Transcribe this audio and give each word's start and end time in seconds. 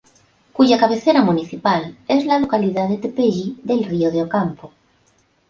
Cuya 0.51 0.79
cabecera 0.79 1.21
municipal 1.21 1.95
es 2.07 2.25
la 2.25 2.39
localidad 2.39 2.89
de 2.89 2.97
Tepeji 2.97 3.59
del 3.61 3.83
Río 3.83 4.09
de 4.09 4.23
Ocampo. 4.23 4.73